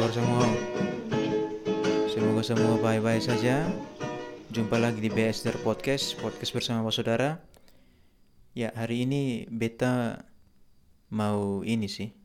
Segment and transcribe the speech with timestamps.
[0.00, 0.48] kabar semua?
[2.08, 3.68] Semoga semua baik-baik saja.
[4.48, 7.36] Jumpa lagi di BSDR Podcast, podcast bersama Pak Saudara.
[8.56, 10.24] Ya, hari ini beta
[11.12, 12.16] mau ini sih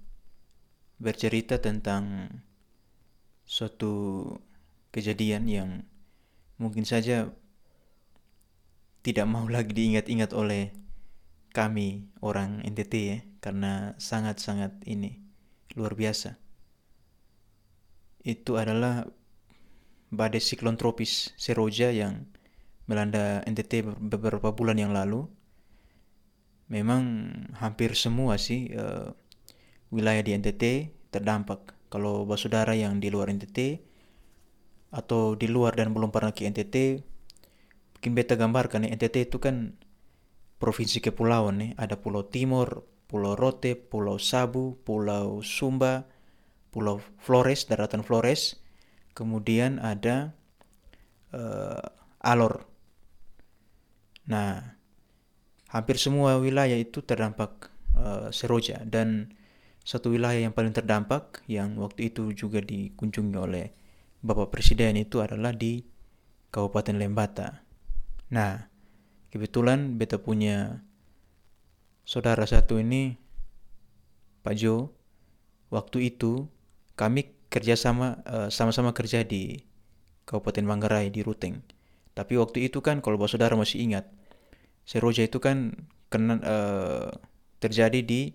[1.03, 2.31] bercerita tentang
[3.43, 4.23] suatu
[4.95, 5.69] kejadian yang
[6.55, 7.27] mungkin saja
[9.03, 10.71] tidak mau lagi diingat-ingat oleh
[11.51, 15.19] kami orang NTT ya karena sangat-sangat ini
[15.75, 16.44] luar biasa
[18.25, 19.05] itu adalah
[20.09, 22.25] badai siklon tropis Seroja yang
[22.89, 25.29] melanda NTT beberapa bulan yang lalu.
[26.65, 27.29] Memang
[27.61, 29.13] hampir semua sih uh,
[29.93, 30.63] wilayah di NTT
[31.13, 31.77] terdampak.
[31.93, 33.79] Kalau saudara yang di luar NTT
[34.89, 36.75] atau di luar dan belum pernah ke NTT,
[37.93, 39.77] mungkin beta gambarkan nih NTT itu kan
[40.57, 41.71] provinsi kepulauan nih.
[41.77, 46.09] Ada Pulau Timur, Pulau Rote, Pulau Sabu, Pulau Sumba,
[46.75, 48.59] Pulau Flores, daratan Flores.
[49.15, 50.35] Kemudian ada
[51.31, 51.79] uh,
[52.19, 52.67] Alor.
[54.27, 54.75] Nah,
[55.71, 59.31] hampir semua wilayah itu terdampak uh, seroja dan
[59.87, 63.71] satu wilayah yang paling terdampak yang waktu itu juga dikunjungi oleh
[64.25, 65.85] Bapak Presiden itu adalah di
[66.49, 67.61] Kabupaten Lembata.
[68.33, 68.65] Nah,
[69.29, 70.81] kebetulan beta punya
[72.01, 73.13] saudara satu ini,
[74.41, 74.89] Pak Jo,
[75.69, 76.49] waktu itu
[76.95, 79.63] kami kerjasama uh, sama-sama kerja di
[80.25, 81.61] Kabupaten Manggarai di Ruteng.
[82.15, 84.07] Tapi waktu itu kan kalau bapak saudara masih ingat,
[84.87, 87.09] Seroja itu kan kena uh,
[87.57, 88.29] terjadi di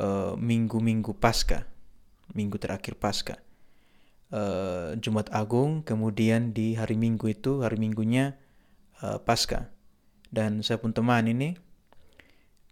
[0.00, 1.68] eh, minggu-minggu uh, pasca,
[2.32, 3.36] minggu terakhir pasca.
[4.32, 8.38] Uh, Jumat Agung, kemudian di hari Minggu itu hari Minggunya
[9.04, 9.68] uh, pasca.
[10.32, 11.58] Dan saya pun teman ini,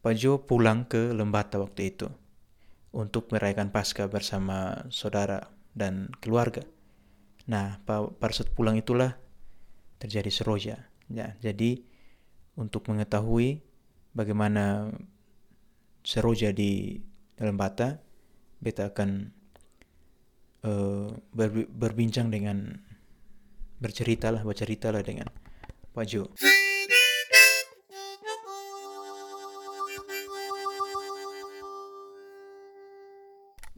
[0.01, 2.09] Pak Jo pulang ke Lembata waktu itu
[2.93, 6.65] untuk merayakan Paskah bersama saudara dan keluarga.
[7.49, 9.17] Nah, pada saat pulang itulah
[10.01, 10.77] terjadi seroja.
[11.09, 11.81] Ya, jadi
[12.59, 13.65] untuk mengetahui
[14.13, 14.93] bagaimana
[16.05, 17.01] seroja di
[17.39, 18.01] dalam bata,
[18.61, 19.33] beta akan
[20.67, 22.77] uh, ber, berbincang dengan
[23.79, 25.31] bercerita lah, bercerita lah dengan
[25.95, 26.29] Pak Jo.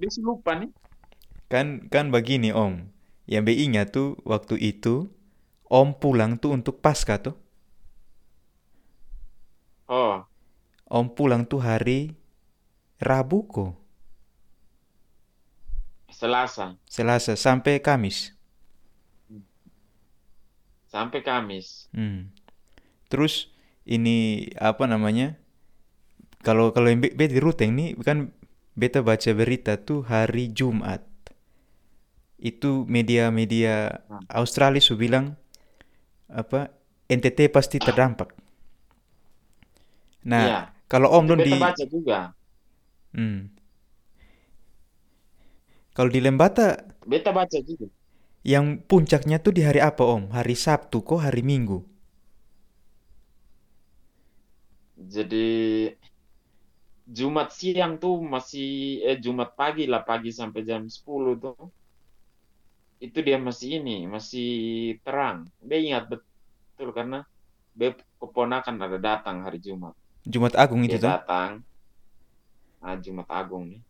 [0.00, 0.72] Bisa lupa nih.
[1.52, 2.88] Kan kan begini Om.
[3.28, 5.12] Yang Be ingat tuh waktu itu
[5.68, 7.36] Om pulang tuh untuk pasca tuh.
[9.86, 10.24] Oh.
[10.88, 12.16] Om pulang tuh hari
[12.96, 13.76] Rabu kok.
[16.10, 16.80] Selasa.
[16.88, 18.32] Selasa sampai Kamis.
[20.90, 21.86] Sampai Kamis.
[21.94, 22.34] Hmm.
[23.06, 23.52] Terus
[23.86, 25.38] ini apa namanya?
[26.42, 28.32] Kalau kalau yang di Ruteng nih kan
[28.74, 31.04] beta baca berita tuh hari Jumat.
[32.40, 34.32] Itu media-media hmm.
[34.32, 35.36] Australia su bilang
[36.30, 36.72] apa
[37.10, 38.32] NTT pasti terdampak.
[40.24, 40.60] Nah, iya.
[40.86, 42.32] kalau Om don di baca juga.
[43.12, 43.50] Hmm.
[45.90, 47.90] Kalau di Lembata Beta baca juga.
[48.40, 50.32] Yang puncaknya tuh di hari apa Om?
[50.32, 51.84] Hari Sabtu kok hari Minggu?
[55.00, 55.48] Jadi
[57.10, 61.66] Jumat siang tuh masih eh Jumat pagi lah pagi sampai jam 10 tuh.
[63.02, 64.50] Itu dia masih ini masih
[65.02, 65.50] terang.
[65.58, 67.26] Dia ingat betul karena
[67.74, 69.98] dia keponakan ada datang hari Jumat.
[70.22, 71.66] Jumat Agung itu dia datang.
[72.78, 73.82] Ah Jumat Agung nih.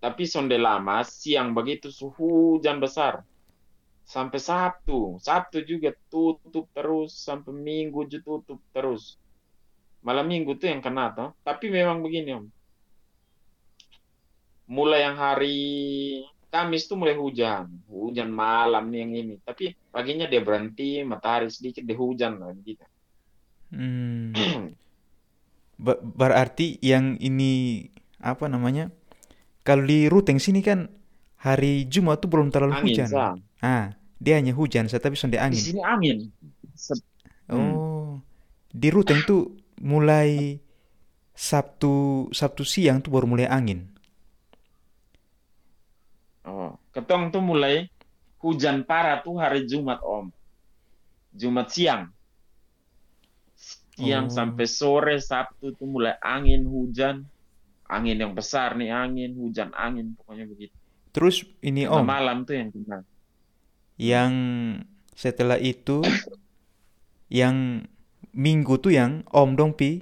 [0.00, 3.20] Tapi sonde lama siang begitu suhu hujan besar.
[4.08, 5.20] Sampai Sabtu.
[5.20, 9.20] Sabtu juga tutup terus sampai Minggu juga tutup terus
[10.02, 11.30] malam minggu tuh yang kena toh.
[11.46, 12.46] Tapi memang begini om.
[14.70, 15.58] Mulai yang hari
[16.52, 17.70] Kamis tuh mulai hujan.
[17.88, 19.34] Hujan malam nih yang ini.
[19.40, 22.84] Tapi paginya dia berhenti matahari sedikit dia hujan lagi gitu.
[23.72, 24.36] Hmm.
[26.18, 27.82] berarti yang ini
[28.22, 28.92] apa namanya
[29.66, 30.86] kalau di Ruteng sini kan
[31.42, 33.08] hari Jumat tuh belum terlalu angin, hujan.
[33.10, 33.34] Sah.
[33.62, 33.90] ah
[34.22, 35.58] dia hanya hujan tapi sonde angin.
[35.58, 36.30] di sini angin.
[37.50, 38.22] Oh.
[38.70, 40.62] Di Ruteng tuh mulai
[41.34, 43.90] Sabtu Sabtu siang tuh baru mulai angin.
[46.46, 47.90] Oh, ketong tuh mulai
[48.38, 50.30] hujan parah tuh hari Jumat Om.
[51.34, 52.10] Jumat siang.
[53.98, 54.32] Siang oh.
[54.32, 57.26] sampai sore Sabtu tuh mulai angin hujan.
[57.92, 60.72] Angin yang besar nih angin, hujan angin pokoknya begitu.
[61.12, 62.06] Terus ini Om.
[62.06, 63.04] Malam tuh yang kena.
[64.00, 64.32] Yang
[65.12, 66.00] setelah itu
[67.28, 67.84] yang
[68.32, 70.00] minggu tuh yang Om Dong Pi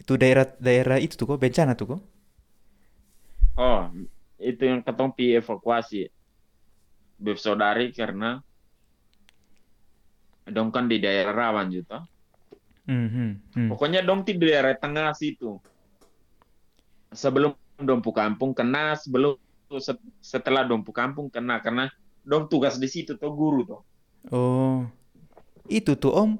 [0.00, 2.00] itu daerah daerah itu tuh kok bencana tuh kok.
[3.54, 3.92] Oh,
[4.40, 6.08] itu yang ketong pi evakuasi
[7.22, 8.42] beb saudari karena
[10.48, 12.02] dong kan di daerah rawan juga.
[12.90, 13.68] Mhm, hmm.
[13.70, 15.62] Pokoknya dong di daerah tengah situ.
[17.14, 19.38] Sebelum dong pu kampung kena, sebelum
[19.78, 21.86] set- setelah dong pu kampung kena karena
[22.26, 23.82] dong tugas di situ tuh guru tuh.
[24.34, 24.86] Oh,
[25.70, 26.30] itu tuh Om,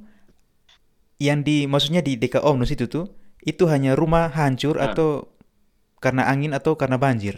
[1.27, 3.07] yang di maksudnya di deka Om Nus itu tuh,
[3.51, 4.89] itu hanya rumah hancur Ah.
[4.89, 5.09] atau
[6.05, 7.37] karena angin atau karena banjir?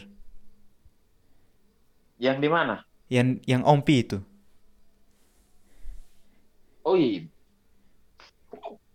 [2.19, 2.77] Yang di mana?
[3.09, 4.19] Yang yang Om pi itu.
[6.85, 7.29] Oh iya.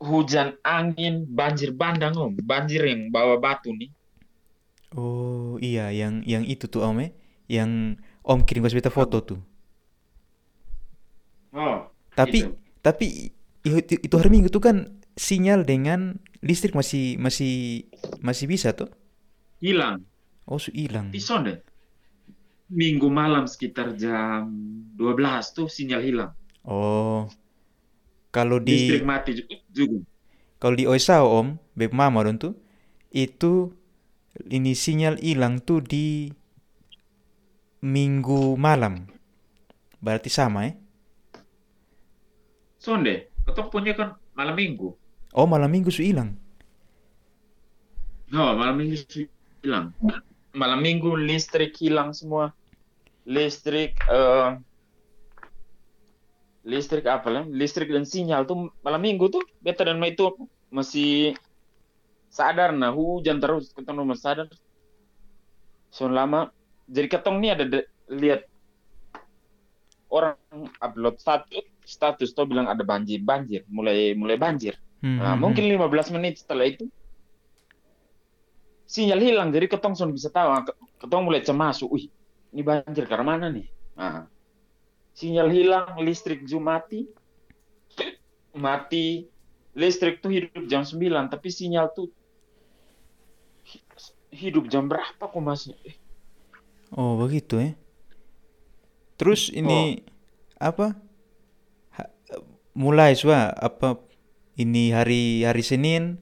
[0.10, 3.90] Hujan angin, banjir bandang om, banjir yang bawa batu nih.
[4.98, 7.12] Oh iya, yang yang itu tuh Om eh,
[7.56, 7.70] yang
[8.26, 9.40] Om kirim ke beta foto tuh.
[11.54, 12.58] Oh, Tapi itu.
[12.86, 13.32] tapi
[13.66, 14.78] itu, itu hari Minggu tuh kan
[15.20, 17.86] sinyal dengan listrik masih masih
[18.24, 18.90] masih bisa tuh.
[19.62, 20.06] hilang.
[20.46, 21.10] Oh, su hilang.
[21.12, 21.64] Pison deh.
[22.80, 24.44] Minggu malam sekitar jam
[25.00, 26.32] 12 tuh sinyal hilang.
[26.64, 27.30] Oh,
[28.34, 29.98] kalau di Listrik mati ju- juga.
[30.60, 31.48] Kalau di Oisao om,
[31.78, 32.54] beb mama dong tuh,
[33.16, 33.72] itu
[34.58, 36.32] ini sinyal hilang tuh di
[37.84, 39.08] minggu malam.
[40.04, 40.74] Berarti sama ya?
[42.78, 44.94] Sonde, ketong punya kan malam minggu.
[45.34, 46.38] Oh malam minggu su hilang.
[48.30, 49.26] Oh, malam minggu sih
[49.66, 49.90] hilang.
[50.54, 52.54] Malam minggu listrik hilang semua.
[53.26, 54.50] Listrik, eh
[56.62, 57.44] listrik apa lah?
[57.50, 60.30] Listrik dan sinyal tuh malam minggu tuh beta dan itu
[60.70, 61.34] masih
[62.30, 64.48] sadar nah hujan terus ketemu masih sadar.
[65.90, 66.54] So lama.
[66.86, 68.46] Jadi ketong nih ada de- lihat
[70.10, 70.38] orang
[70.82, 73.62] upload status status tuh bilang ada banjir banjir.
[73.78, 74.74] Mulai mulai banjir.
[75.02, 75.74] Hmm, Nah, hmm, mungkin hmm.
[75.74, 76.86] 15 menit setelah itu
[78.94, 79.50] sinyal hilang.
[79.56, 80.50] Jadi ketong son bisa tahu.
[80.56, 81.78] Ah, ke- ketong mulai cemas.
[81.84, 82.06] Wih
[82.54, 83.68] ini banjir karena mana nih?
[84.00, 84.26] Nah,
[85.20, 87.00] sinyal hilang listrik juga mati.
[88.66, 89.28] Mati.
[89.78, 92.10] Listrik tuh hidup jam 9 tapi sinyal tuh
[93.70, 93.86] hi-
[94.34, 95.96] hidup jam berapa kok masih Eh,
[96.90, 97.72] Oh begitu ya.
[99.20, 100.02] Terus ini
[100.58, 100.96] apa?
[102.80, 104.00] Ha- mulai sua apa?
[104.60, 106.20] Ini hari hari Senin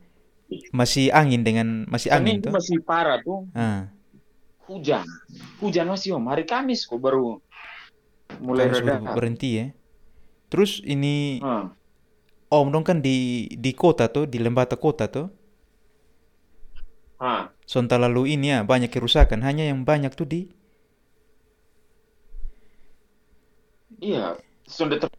[0.71, 3.89] masih angin dengan masih angin Senin tuh masih parah tuh Ah,
[4.67, 5.05] hujan
[5.61, 7.39] hujan masih om hari Kamis kok baru
[8.45, 9.65] mulai reda ber- berhenti ya.
[10.51, 11.65] Terus ini Ah,
[12.47, 15.27] Om dong kan di di kota tuh, di Lembata kota tuh.
[17.19, 17.49] ah.
[17.67, 19.39] Sonta lalu ini ya banyak kerusakan.
[19.47, 20.41] Hanya yang banyak tuh di
[24.03, 24.37] Iya,
[24.67, 25.16] sudah ter-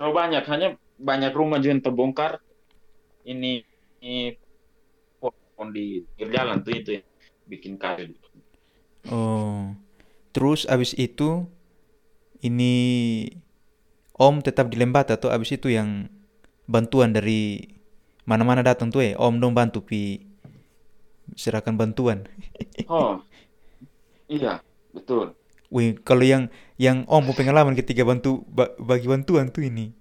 [0.00, 0.44] terlalu banyak.
[0.48, 2.40] Hanya banyak rumah juga yang terbongkar.
[3.28, 3.60] Ini,
[4.00, 4.32] ini
[5.20, 7.06] pohon di pinggir jalan tuh itu yang
[7.44, 8.16] bikin kayu.
[9.12, 9.76] Oh,
[10.32, 11.44] terus abis itu
[12.40, 12.72] ini
[14.16, 16.08] Om tetap di Lembata tuh abis itu yang
[16.64, 17.68] bantuan dari
[18.24, 20.24] mana-mana datang tuh eh Om dong bantu pi
[21.36, 22.24] serahkan bantuan.
[22.88, 23.20] Oh,
[24.32, 24.64] iya,
[24.96, 25.36] betul.
[25.70, 26.48] Wih, kalau yang
[26.80, 29.92] yang Om punya pengalaman ketika bantu ba- bagi bantuan tuh ini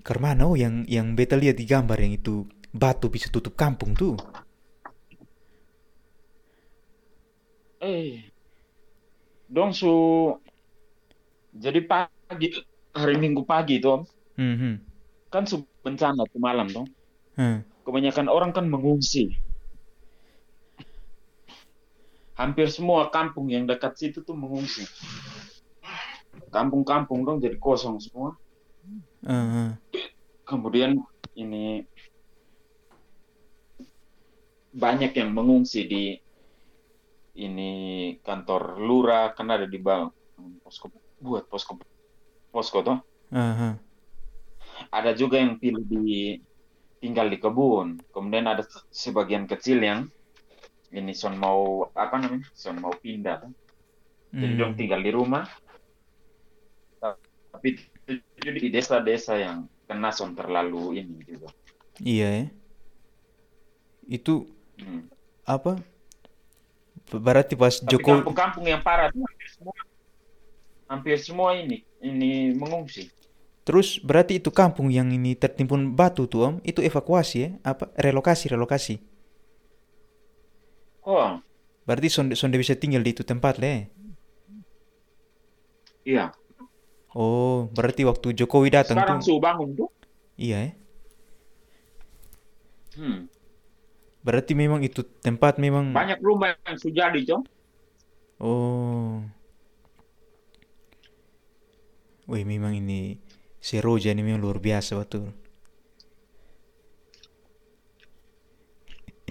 [0.00, 4.16] karena oh yang yang beta lihat di gambar yang itu batu bisa tutup kampung tuh.
[7.80, 8.32] Eh,
[9.48, 9.92] dong su.
[11.52, 12.48] Jadi pagi,
[12.94, 14.02] hari Minggu pagi tuh, Om,
[14.38, 14.74] Hmm, hmm.
[15.32, 16.86] kan su bencana tuh malam tuh.
[17.36, 17.64] Hmm.
[17.84, 19.32] Kebanyakan orang kan mengungsi.
[22.38, 24.86] Hampir semua kampung yang dekat situ tuh mengungsi.
[26.48, 28.34] Kampung-kampung dong jadi kosong semua.
[29.24, 29.76] Ah.
[30.48, 30.96] Kemudian
[31.36, 31.84] ini
[34.72, 36.04] banyak yang mengungsi di
[37.38, 37.70] ini
[38.20, 40.10] kantor lurah karena ada di bawah
[40.62, 40.90] posko
[41.22, 41.78] buat posko
[42.50, 42.98] posko tuh.
[43.30, 43.74] Ah, ah.
[44.94, 46.38] Ada juga yang pilih di
[46.98, 47.98] tinggal di kebun.
[48.10, 50.00] Kemudian ada sebagian kecil yang
[50.90, 52.46] ini son mau apa namanya?
[52.54, 53.44] Son mau pindah.
[54.32, 54.60] Jadi Hmm.
[54.60, 55.44] dong tinggal di rumah.
[57.52, 57.68] Tapi
[58.38, 61.48] itu di desa-desa yang kena son terlalu ini juga.
[62.04, 62.44] Iya ya.
[64.08, 65.08] Itu Hmm.
[65.46, 65.78] apa?
[67.12, 69.74] Berarti pas Tapi Jokowi kampung-kampung yang parah tuh hampir semua,
[70.90, 73.02] hampir semua ini ini mengungsi.
[73.66, 77.50] Terus berarti itu kampung yang ini tertimbun batu tuh om, itu evakuasi ya?
[77.70, 78.94] Apa relokasi relokasi?
[81.04, 81.42] Oh,
[81.88, 83.74] Berarti sonde sonde bisa tinggal di itu tempat le?
[86.04, 86.32] iya.
[87.16, 89.88] Oh, berarti waktu Jokowi datang Sekarang tuh, su bangun tuh.
[90.36, 90.72] iya ya?
[92.98, 93.30] Hmm.
[94.22, 97.44] Berarti memang itu tempat memang, Banyak rumah yang sudah jadi, Cong.
[98.38, 99.24] Oh.
[102.28, 103.16] Wih, memang ini
[103.58, 105.32] si Roja ini memang luar biasa betul.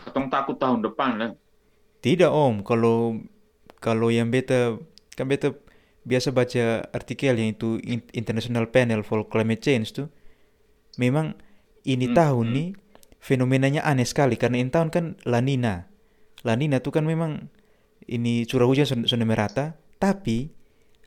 [0.02, 1.32] Katong takut tahun depan lah.
[2.02, 3.22] Tidak om, kalau
[3.78, 4.82] kalau yang beta
[5.14, 5.54] kan beta
[6.08, 10.08] biasa baca artikel yang itu In- International Panel for Climate Change tuh,
[11.04, 11.36] memang
[11.88, 12.58] ini Hmm, tahun hmm.
[12.58, 12.70] nih
[13.20, 15.76] fenomenanya aneh sekali karena ini tahun kan La Nina.
[16.48, 17.52] La Nina tuh kan memang
[18.08, 19.66] ini curah hujan sudah, sudah merata,
[20.00, 20.50] tapi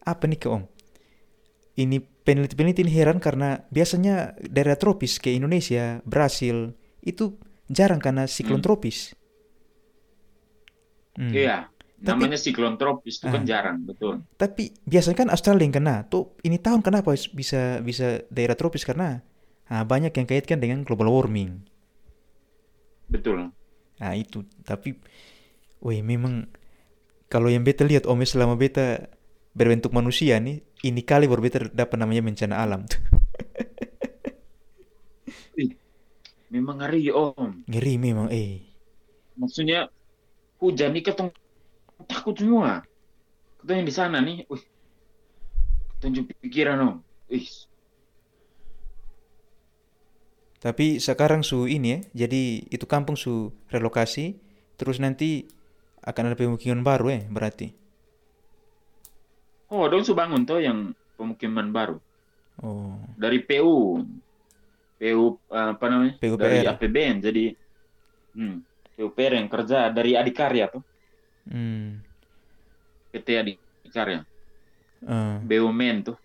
[0.04, 0.64] apa nih ke om?
[1.80, 7.40] Ini peneliti-peneliti ini heran karena biasanya daerah tropis kayak Indonesia, Brasil itu
[7.70, 8.64] jarang karena siklon Hmm.
[8.64, 9.16] tropis.
[11.16, 11.34] Hmm.
[11.34, 14.24] Iya, Tapi namanya siklon tropis itu kan ah, jarang, betul.
[14.40, 15.96] tapi biasanya kan Australia yang kena.
[16.08, 19.20] Tuh ini tahun kenapa bisa bisa daerah tropis karena
[19.68, 21.60] ah, banyak yang kaitkan dengan global warming.
[23.04, 23.52] Betul.
[24.00, 24.48] Nah itu.
[24.64, 24.96] Tapi,
[25.84, 26.48] wih memang
[27.28, 29.12] kalau yang beta lihat om selama beta
[29.52, 32.96] berbentuk manusia nih, ini kali baru beta dapat namanya bencana alam tuh.
[36.50, 37.62] Memang ngeri om.
[37.70, 38.58] Ngeri memang, eh.
[39.38, 39.86] Maksudnya
[40.58, 41.30] hujan nih ketemu
[42.08, 42.82] takut semua.
[43.68, 44.62] Yang di sana nih, wih,
[46.00, 46.94] tunjuk pikiran om.
[47.30, 47.46] Ih,
[50.64, 53.34] Tapi sekarang su ini ya, jadi itu kampung su
[53.72, 54.26] relokasi,
[54.78, 55.30] terus nanti
[56.04, 57.66] akan ada pemukiman baru eh, berarti.
[59.74, 60.78] oh dong su bangun tuh yang
[61.16, 61.96] pemukiman baru
[62.62, 64.02] Oh, dari PU,
[64.98, 66.14] PU apa namanya?
[66.40, 66.72] Dari PUPR.
[66.72, 67.44] APBN jadi
[68.36, 68.56] hmm,
[68.96, 70.82] PUPR yang kerja dari Adikarya tuh,
[71.48, 72.04] Hmm.
[73.10, 74.22] PT Adikarya,
[75.02, 75.36] eh.
[75.46, 76.16] BUMN tuh.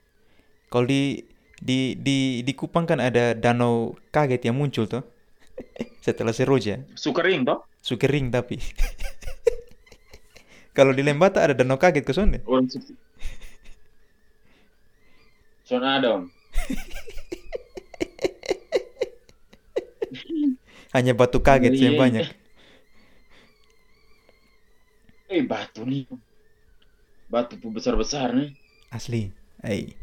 [0.70, 1.24] Kalau di
[1.62, 5.02] di di di Kupang kan ada danau kaget yang muncul tuh
[6.06, 8.60] setelah Seroja, Sukering toh, Sukering tapi.
[10.76, 12.36] Kalau di Lembata ada danau kaget ke sana.
[15.66, 16.30] Zona ada om.
[20.94, 22.02] Hanya batu kaget Iya, yang iya.
[22.04, 22.26] banyak.
[25.26, 26.06] Eh batu nih,
[27.26, 28.54] batu tuh besar-besar nih.
[28.94, 29.34] Asli.
[29.66, 29.98] Ai.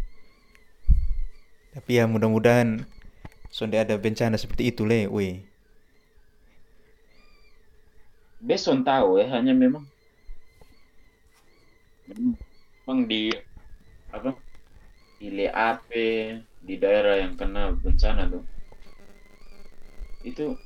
[1.73, 2.83] Tapi ya mudah-mudahan
[3.55, 5.38] sonde ada bencana seperti itu le, weh.
[8.43, 9.87] Beson tahu ya, hanya memang
[12.11, 13.31] memang di
[14.11, 14.35] apa
[15.23, 15.88] di LAP
[16.67, 18.45] di daerah yang kena bencana tuh
[20.26, 20.59] itu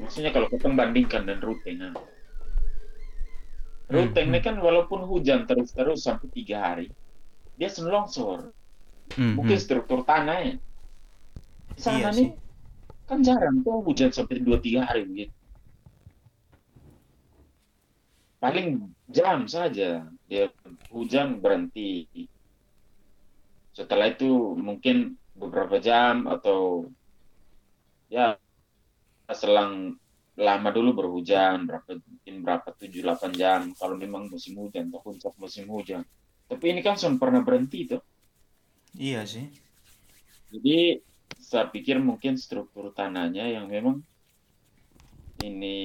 [0.00, 1.94] maksudnya kalau kita bandingkan dan Ruteng nah.
[3.90, 4.46] Hmm, Ruteng ini hmm.
[4.46, 6.86] kan walaupun hujan terus-terus sampai tiga hari
[7.58, 8.40] dia selalu longsor
[9.16, 9.64] Hmm, mungkin hmm.
[9.64, 10.58] struktur tanahnya
[11.76, 12.26] di Iya sana sih.
[12.26, 12.28] nih
[13.08, 15.34] kan jarang tuh hujan sampai dua tiga hari begitu
[18.42, 18.68] paling
[19.08, 20.44] jam saja dia
[20.92, 22.06] hujan berhenti
[23.74, 24.96] setelah itu mungkin
[25.34, 26.88] beberapa jam atau
[28.08, 28.38] ya
[29.32, 29.96] selang
[30.36, 33.60] lama dulu berhujan berapa mungkin berapa tujuh delapan jam.
[33.78, 36.02] Kalau memang musim hujan atau puncak musim hujan.
[36.50, 38.02] Tapi ini kan sudah pernah berhenti tuh
[38.94, 39.46] Iya sih.
[40.54, 41.02] jadi
[41.48, 43.96] saya pikir mungkin struktur tanahnya yang memang
[45.48, 45.76] ini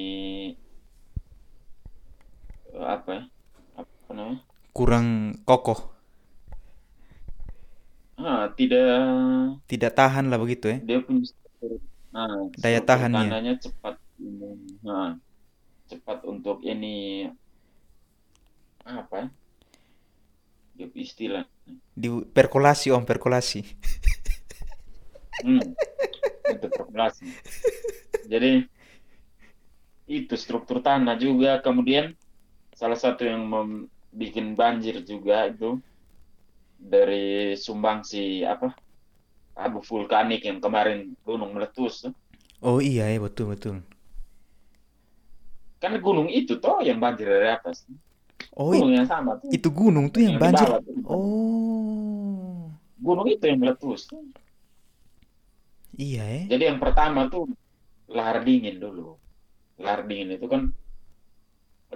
[2.95, 3.23] apa ya
[3.81, 4.41] apa namanya?
[4.77, 5.07] Kurang
[5.47, 5.79] kokoh,
[8.19, 8.87] ah tidak
[9.69, 10.77] tidak tahan lah begitu ya.
[10.87, 11.71] dia punya struktur
[12.15, 13.27] ah, Daya tahannya.
[13.29, 14.49] tanahnya cepat ini.
[14.85, 15.15] Ah,
[15.89, 17.27] cepat untuk ini
[18.85, 19.29] apa
[20.79, 20.87] ya?
[20.95, 21.43] Istilah.
[21.91, 23.61] Di perkolasi om, perkolasi.
[25.43, 25.63] hmm,
[26.55, 27.27] untuk populasi
[28.29, 28.61] jadi
[30.09, 31.61] itu struktur tanah juga.
[31.65, 32.13] Kemudian
[32.77, 35.77] salah satu yang mem- bikin banjir juga itu
[36.77, 38.73] dari sumbangsi apa
[39.59, 42.13] abu vulkanik yang kemarin gunung meletus tuh.
[42.63, 43.75] Oh iya ya betul betul.
[45.79, 47.87] kan gunung itu toh yang banjir dari atas
[48.55, 50.67] Oh gunung yang sama tuh itu gunung tuh yang yang banjir.
[50.67, 50.95] bawah tuh.
[51.07, 52.67] Oh
[52.99, 54.23] gunung itu yang meletus tuh.
[55.95, 56.41] iya ya.
[56.55, 57.47] jadi yang pertama tuh
[58.11, 59.15] lahar dingin dulu
[59.79, 60.61] lahar dingin itu kan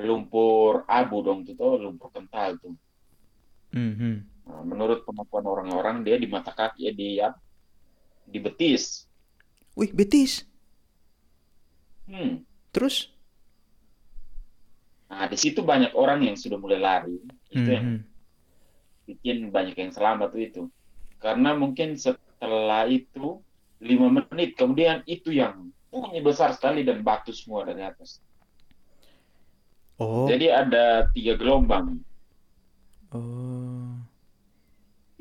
[0.07, 2.73] lumpur abu dong tuh toh lumpur kental tuh
[3.73, 4.13] Mhm.
[4.45, 7.33] Nah, menurut pengakuan orang-orang dia di mata kaki ya di ya,
[8.25, 9.05] di betis.
[9.73, 10.45] Wih betis.
[12.05, 12.43] Hmm.
[12.69, 13.09] Terus?
[15.07, 17.15] Nah, di situ banyak orang yang sudah mulai lari.
[17.53, 17.99] Itu yang Mhm.
[19.05, 20.61] bikin banyak yang selamat tuh itu.
[21.21, 23.39] Karena mungkin setelah itu
[23.77, 28.17] lima menit kemudian itu yang bunyi besar sekali dan batu semua dari atas.
[30.01, 32.01] Oh, Jadi ada tiga gelombang.
[33.13, 33.93] oh.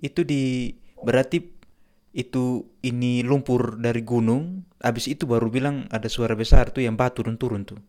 [0.01, 1.52] Itu di berarti
[2.13, 7.25] itu ini lumpur dari gunung, habis itu baru bilang ada suara besar tuh yang batu
[7.25, 7.81] dan turun tuh.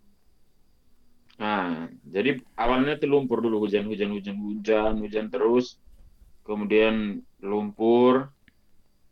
[1.39, 5.75] Nah, jadi awalnya itu lumpur dulu hujan hujan hujan hujan hujan terus,
[6.47, 8.31] kemudian lumpur,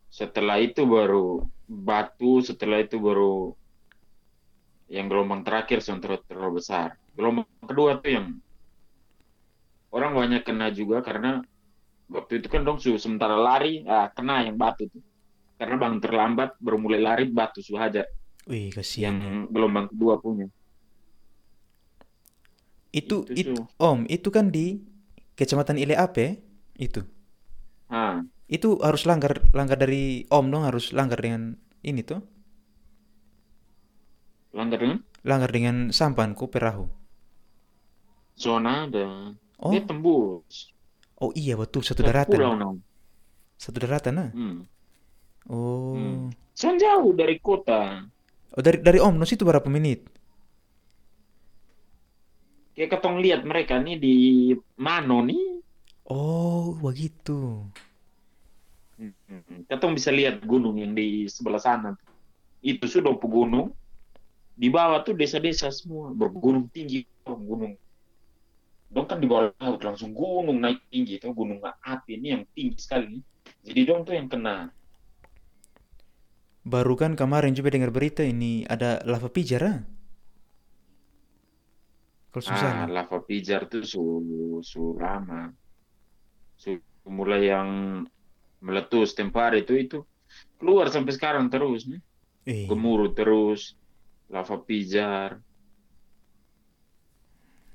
[0.08, 3.52] setelah itu baru batu, setelah itu baru
[4.92, 6.96] yang gelombang terakhir yang terlalu, terlalu besar.
[7.12, 8.26] Gelombang kedua tuh yang
[9.92, 11.44] orang banyak kena juga karena
[12.16, 15.02] waktu itu kan dong su sementara lari ah, kena yang batu tuh.
[15.58, 18.06] Karena bang terlambat baru mulai lari batu su hajar
[18.50, 19.26] Wih, kasihan ya.
[19.26, 20.46] yang gelombang kedua punya.
[22.92, 23.68] Itu, Itu itu, su.
[23.80, 24.80] Om, itu kan di
[25.32, 26.44] Kecamatan Ile Ape,
[26.76, 27.00] itu.
[27.88, 28.24] Ah,
[28.56, 30.02] Itu harus langgar, langgar dari
[30.38, 31.42] Om dong, harus langgar dengan
[31.82, 32.20] ini tuh,
[34.52, 36.86] langgar dengan langgar dengan sampanku perahu.
[38.42, 39.04] zona ada
[39.68, 40.56] dia Oh, tembus
[41.22, 42.76] oh iya betul satu pulau daratan, nang.
[43.54, 44.30] satu daratan nah.
[44.34, 44.66] Hmm.
[45.46, 45.50] Hmm.
[45.50, 48.06] Oh, Soalnya jauh dari kota.
[48.54, 50.06] oh dari dari Om, no situ berapa menit?
[52.72, 54.16] Kayak ketong lihat mereka nih di
[54.78, 55.60] Mano nih.
[56.08, 57.66] Oh, begitu.
[58.96, 59.12] Hmm.
[59.66, 61.92] Ketong bisa lihat gunung yang di sebelah sana.
[62.62, 63.74] Itu sudah pegunung.
[64.52, 67.74] Di bawah tuh desa-desa semua bergunung tinggi, gunung.
[68.94, 71.58] Dong kan di bawah laut langsung gunung naik tinggi itu gunung
[71.92, 73.16] api ini yang tinggi sekali.
[73.66, 74.56] Jadi dong tuh yang kena.
[76.72, 79.78] Baru kan kemarin juga dengar berita ini ada lava pijar ah.
[82.32, 84.02] Kalau nggak Ah, lava pijar tuh su,
[84.70, 85.40] su lama.
[86.62, 86.70] Su
[87.18, 87.70] mulai yang
[88.66, 89.98] meletus tempo hari itu itu
[90.58, 92.00] keluar sampai sekarang terus nih.
[92.46, 93.60] Eh, Gemuruh terus,
[94.34, 95.30] lava pijar.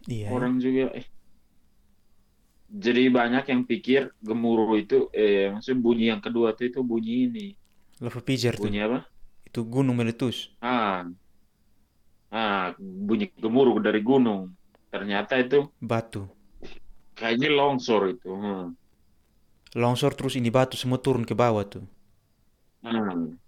[0.07, 0.27] Iya.
[0.27, 0.33] ya.
[0.33, 1.05] Orang juga eh
[2.67, 7.47] jadi banyak yang pikir gemuruh itu eh maksudnya bunyi yang kedua tuh itu bunyi ini.
[8.03, 8.67] Lava pijar tuh.
[8.67, 9.07] Bunyi apa?
[9.47, 10.51] Itu gunung meletus.
[10.59, 11.07] Ah,
[12.31, 14.51] ah bunyi gemuruh dari gunung.
[14.91, 16.27] Ternyata itu Batu.
[17.15, 18.29] kayaknya longsor itu.
[18.31, 18.75] Hmm.
[19.75, 21.85] Longsor terus ini batu semua turun ke bawah tuh.
[22.83, 23.39] Hmm.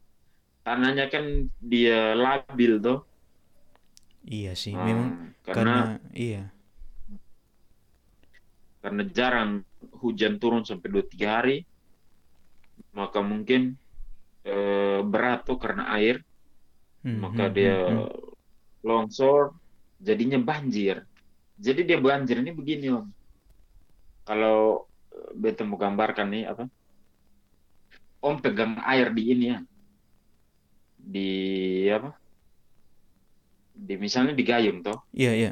[0.63, 3.08] Tanahnya kan dia labil tuh.
[4.27, 6.51] Iya sih, memang Hmm, karena karena iya.
[8.83, 9.51] karena jarang
[10.01, 11.57] hujan turun sampai 2-3 hari,
[12.97, 13.61] maka mungkin
[14.49, 16.15] eh, berat tuh karena air,
[17.03, 18.05] Hmm, maka hmm, dia hmm, hmm.
[18.87, 19.43] longsor,
[20.07, 20.95] jadinya banjir.
[21.65, 23.05] Jadi dia banjir ini begini om.
[24.27, 24.57] Kalau
[25.15, 26.63] eh, beta mau gambarkan nih apa?
[28.27, 29.57] Om pegang air di ini ya,
[30.97, 31.27] di
[31.95, 32.09] apa?
[33.87, 34.97] Di misalnya di gayung toh.
[35.13, 35.49] Iya, iya.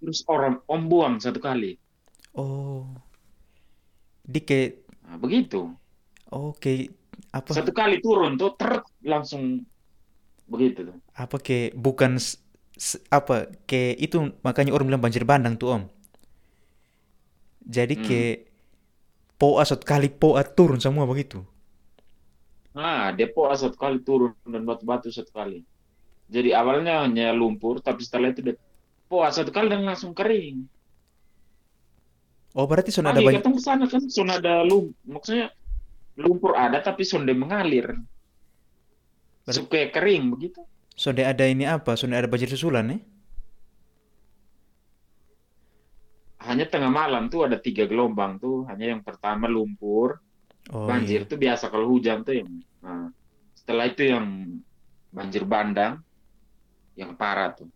[0.00, 1.70] Terus orang om buang satu kali.
[2.34, 2.86] Oh,
[4.24, 4.60] di ke
[5.04, 5.76] Nah, begitu.
[6.30, 6.74] oke
[7.32, 8.70] apa Satu kali turun tuh ter
[9.12, 9.42] langsung
[10.52, 10.98] begitu tuh.
[11.14, 12.16] apa ke bukan
[13.12, 13.36] apa
[13.68, 15.82] ke itu makanya orang bilang banjir bandang tuh Om.
[17.60, 18.30] Jadi ke Hmm.
[19.40, 21.38] poa satu kali poa turun semua begitu.
[22.78, 25.58] Nah, depo satu kali turun dan batu-batu satu kali.
[26.34, 30.56] Jadi awalnya hanya lumpur, tapi setelah itu depo satu kali dan langsung kering.
[32.58, 35.46] Oh, berarti sudah ada banyak ketemu ke sana kan sudah ada lum, maksudnya
[36.24, 37.86] lumpur ada tapi sonde mengalir.
[39.46, 40.60] Ber- Suka kering begitu.
[41.04, 41.92] sudah ada ini apa?
[42.00, 43.00] Sudah ada banjir susulan nih?
[46.48, 48.56] Hanya tengah malam tuh ada tiga gelombang tuh.
[48.70, 50.08] Hanya yang pertama lumpur,
[50.72, 51.26] Oh banjir iya.
[51.30, 52.50] tuh biasa kalau hujan tuh yang.
[52.84, 53.08] Nah,
[53.58, 54.26] setelah itu yang
[55.16, 55.94] banjir bandang,
[57.00, 57.68] yang parah tuh.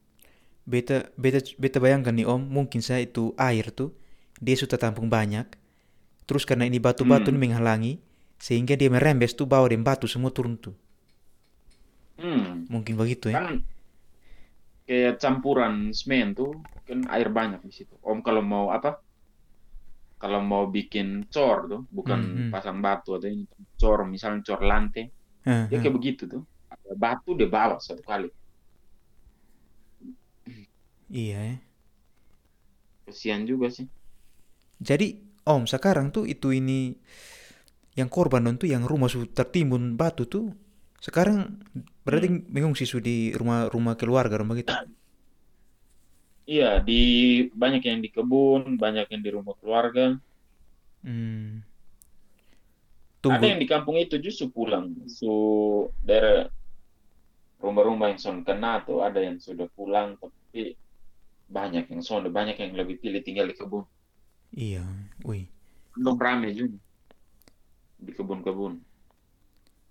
[0.72, 3.90] Beta beta beta bayangkan nih Om, mungkin saya itu air tuh
[4.46, 5.46] dia sudah tampung banyak.
[6.28, 7.94] Terus karena ini batu-batu Hmm, menghalangi
[8.46, 10.74] sehingga dia merembes tuh bawah dan batu semua turun tuh.
[12.18, 12.68] hmm.
[12.72, 13.40] Mungkin begitu ya.
[13.40, 13.64] Kan
[14.86, 16.50] kayak campuran semen tuh
[16.88, 17.94] kan air banyak di situ.
[18.10, 18.90] Om kalau mau apa?
[20.20, 22.52] Kalau mau bikin cor tuh, Hmm, bukan hmm.
[22.52, 23.44] pasang batu atau ini
[23.80, 25.04] cor, misalnya cor lantai,
[25.44, 25.82] Hah, dia hah.
[25.82, 26.42] kayak begitu tuh.
[26.72, 28.28] Ada batu dia bawa satu kali.
[31.14, 31.54] Iya ya.
[33.06, 33.86] Kesian juga sih.
[34.88, 35.08] Jadi
[35.44, 36.96] Om sekarang tuh itu ini
[38.00, 40.44] yang korban tuh yang rumah su tertimbun batu tuh
[41.06, 41.36] sekarang
[42.06, 42.40] berarti Hmm.
[42.54, 44.74] mengungsi su di rumah-rumah keluarga rumah gitu.
[46.52, 46.92] Iya, di
[47.60, 50.02] banyak yang di kebun, banyak yang di rumah keluarga.
[51.04, 51.62] Hmm.
[53.34, 53.62] Ada yang Tunggu.
[53.62, 54.86] di kampung itu justru pulang.
[55.16, 55.32] Su
[56.06, 56.48] daerah
[57.64, 60.60] rumah-rumah yang son kena tuh ada yang sudah pulang, tapi
[61.58, 63.84] banyak yang sono banyak yang lebih pilih tinggal di kebun
[64.54, 64.84] Iya,
[65.24, 65.48] wih.
[65.94, 66.76] belum rame juga
[68.04, 68.74] di kebun-kebun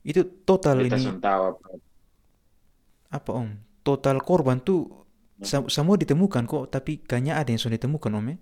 [0.10, 1.68] Itu total kita ini sun tahu apa
[3.18, 3.50] apa om?
[3.88, 4.82] Total korban tuh
[5.38, 5.52] Ya.
[5.76, 8.38] semua ditemukan kok, tapi kayaknya ada yang sudah ditemukan om ya?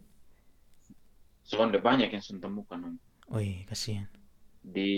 [1.49, 2.95] soalnya banyak yang sun temukan Om.
[3.33, 4.07] Wih, kasihan.
[4.63, 4.89] di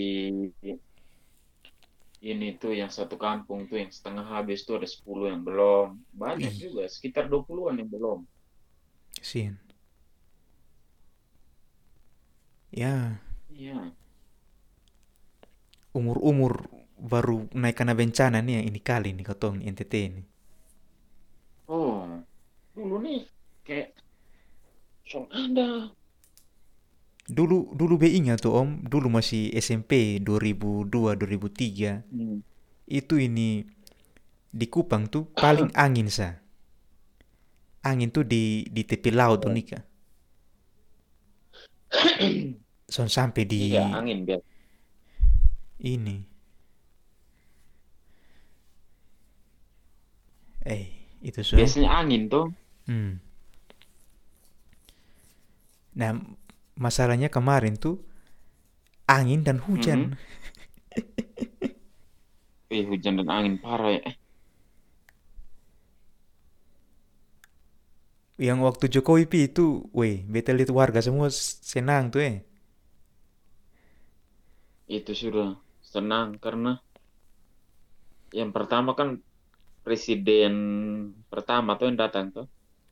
[2.32, 5.88] ini tuh yang satu kampung tuh yang setengah habis tuh ada 10 yang belum
[6.24, 6.60] banyak Ih.
[6.64, 8.20] juga sekitar 20-an yang belum
[9.18, 9.58] Kasihan.
[12.74, 13.94] Ya, iya
[16.00, 16.54] umur-umur
[17.12, 20.22] baru naik karena bencana nih yang ini kali nih katong NTT ini.
[21.68, 22.24] oh
[22.76, 23.20] dulu nih
[23.68, 23.90] kayak
[25.10, 25.68] song ada
[27.24, 32.44] Dulu dulu be ingat tuh om, dulu masih SMP 2002 2003 Hmm.
[32.84, 33.64] itu ini
[34.52, 36.44] di Kupang tuh paling angin sa.
[37.84, 39.84] Angin tuh di di tepi laut tuh nih Kak.
[42.94, 44.42] Son sampai di iya angin biar
[45.82, 46.18] ini.
[50.64, 50.86] Eh,
[51.20, 51.56] itu so.
[51.60, 52.48] biasanya angin tuh
[52.84, 53.16] Hmm.
[55.96, 56.20] Nah,
[56.86, 57.96] masalahnya kemarin tuh
[59.08, 60.02] angin dan hujan.
[62.76, 64.02] eh hujan dan angin parah ya
[68.48, 69.66] Yang waktu Jokowi pi itu,
[70.00, 71.28] weh, beta lihat warga semua
[71.74, 72.36] senang tuh eh.
[74.98, 75.50] itu sudah
[75.92, 76.72] senang karena
[78.40, 79.10] yang pertama kan
[79.86, 80.54] presiden
[81.32, 82.48] pertama tuh yang datang tuh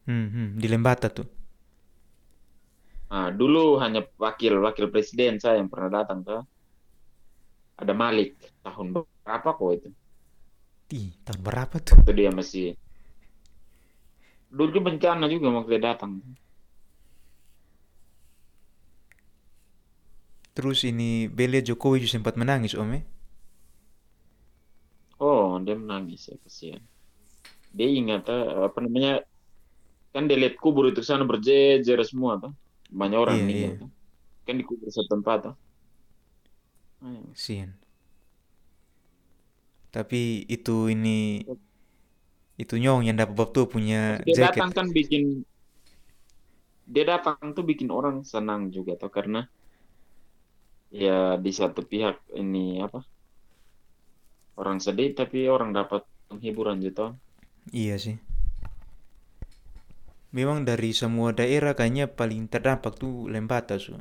[0.08, 1.41] Hmm, hmm, di Lembata tuh.
[3.12, 6.48] Nah, dulu hanya wakil wakil presiden saya yang pernah datang tuh.
[7.76, 9.90] Ada Malik tahun berapa kok itu?
[10.96, 12.00] Ih, tahun berapa tuh?
[12.08, 12.80] Itu dia masih
[14.48, 16.24] dulu bencana juga waktu dia datang.
[20.56, 23.04] Terus ini Belia Jokowi juga sempat menangis om eh.
[25.20, 26.84] Oh, dia menangis ya kasihan.
[27.76, 29.24] Dia ingat eh, apa namanya?
[30.12, 32.52] Kan dia lihat kubur itu sana berjejer semua tuh.
[33.00, 33.82] Banyak orang Iya, meninggal iya.
[33.82, 33.90] tuh.
[34.46, 35.40] Kan di kubur satu tempat.
[37.02, 37.36] Ayo.
[37.36, 37.72] Kasihan.
[39.92, 41.44] Tapi itu ini
[42.62, 44.40] itu nyong yang dapat bab tuh punya Dia jaket.
[44.44, 45.24] datang kan bikin
[46.94, 49.40] dia datang tuh bikin orang senang juga tuh karena
[51.02, 51.12] ya
[51.44, 52.98] di satu pihak ini apa
[54.62, 56.02] orang sedih tapi orang dapat
[56.32, 57.02] penghiburan gitu.
[57.74, 58.16] Iya sih.
[60.38, 63.96] Memang dari semua daerah kayaknya paling terdampak tuh Lembata su.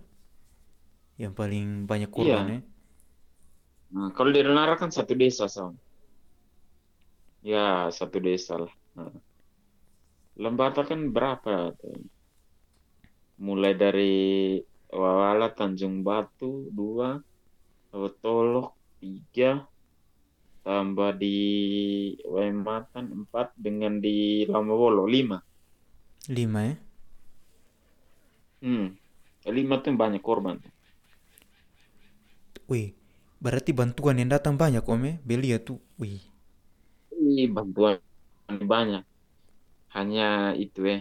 [1.23, 2.55] Yang paling banyak korban Iya.
[2.55, 2.61] ya.
[3.95, 5.75] Nah, kalau di Renara kan satu desa sama.
[7.43, 8.73] Ya satu desa lah.
[8.97, 9.13] Nah.
[10.43, 11.75] Lembata kan berapa?
[11.79, 11.95] tuh?
[13.47, 14.13] Mulai dari
[15.01, 17.09] Wawala, Tanjung Batu dua,
[18.23, 18.69] Tolok
[19.01, 19.65] tiga,
[20.67, 21.37] tambah di
[22.33, 25.39] Waimatan empat, dengan di Lamawolo lima.
[26.29, 26.77] Lima ya.
[28.65, 28.87] Hmm.
[29.57, 30.57] Lima tuh banyak korban.
[32.71, 32.89] Wih,
[33.45, 35.15] berarti bantuan yang datang banyak om ya.
[35.29, 36.21] Belia tuh, wih.
[37.43, 37.97] Ih, bantuan
[38.73, 39.03] banyak.
[39.97, 40.23] Hanya
[40.65, 40.99] itu ya.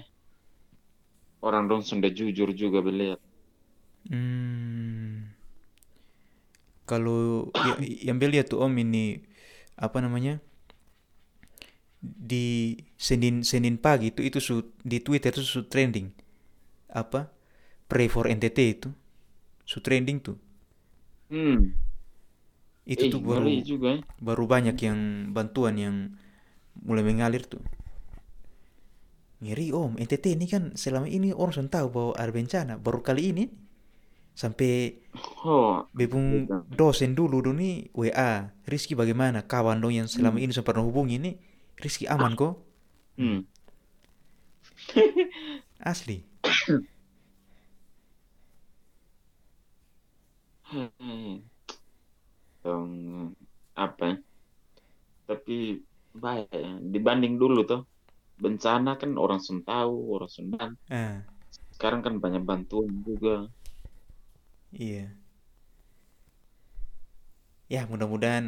[1.48, 3.18] Orang dong sudah jujur juga beliau.
[4.10, 5.32] Hmm.
[6.90, 7.78] Kalau ya-
[8.08, 9.22] yang Belia tuh om ini
[9.78, 10.42] apa namanya?
[12.04, 14.56] Di Senin Senin pagi itu itu su,
[14.92, 16.08] di Twitter itu su trending.
[17.02, 17.22] Apa?
[17.92, 18.90] Pray for NTT itu.
[19.66, 20.38] Su trending tuh.
[21.30, 21.74] Hmm.
[22.94, 24.02] Itu Eh, tuh baru juga ya.
[24.28, 25.00] baru banyak yang
[25.36, 25.96] bantuan yang
[26.88, 27.62] mulai mengalir tuh.
[29.40, 32.74] Ngeri om, NTT ini kan selama ini orang sudah tahu bahwa ada bencana.
[32.76, 33.44] Baru kali ini
[34.36, 34.72] sampai
[35.44, 36.58] Oh, bepung Iya.
[36.70, 41.32] dosen dulu dulu nih WA Rizky bagaimana kawan dong yang selama ini sempat hubungi ini
[41.84, 42.54] Rizky aman kok
[43.18, 43.40] hmm.
[45.92, 46.24] asli
[50.64, 51.42] Hmm.
[52.64, 53.36] Dong,
[53.76, 54.20] apa?
[55.30, 55.58] Tapi
[56.24, 56.70] baik ya.
[56.94, 57.82] Dibanding dulu tuh.
[58.44, 61.24] Bencana kan orang sun tahu, orang sun ban- ah
[61.76, 63.36] Sekarang kan banyak bantuan juga.
[64.74, 65.10] iya
[67.74, 68.46] ya mudah-mudahan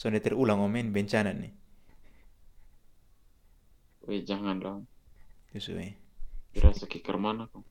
[0.00, 1.52] sudah terulang omen bencana nih
[4.10, 4.82] Eh janganlah.
[5.54, 5.94] justru eh.
[6.50, 7.62] Dirasa ke mana kau.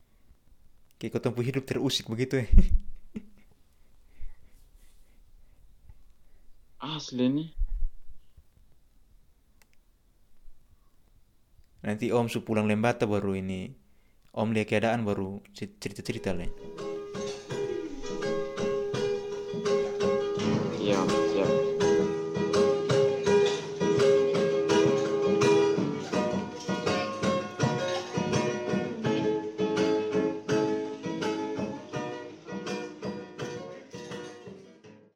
[0.95, 2.47] Kayak kau tempuh hidup terusik begitu eh.
[6.79, 7.51] Asli nih.
[11.83, 13.75] Nanti Om su pulang Lembata baru ini.
[14.31, 16.55] Om lihat keadaan baru cerita-cerita lain.
[20.79, 21.03] Iya.
[21.03, 21.18] Yeah.